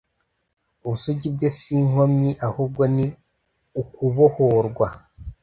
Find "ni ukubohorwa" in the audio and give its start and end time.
2.95-4.87